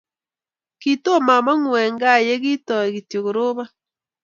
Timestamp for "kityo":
2.95-3.19